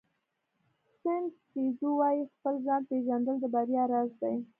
سن 1.01 1.21
ټزو 1.51 1.89
وایي 1.99 2.21
خپل 2.33 2.55
ځان 2.65 2.81
پېژندل 2.89 3.35
د 3.41 3.45
بریا 3.53 3.83
راز 3.91 4.11
دی. 4.21 4.35